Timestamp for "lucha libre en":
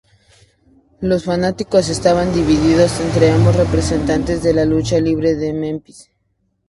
4.65-5.59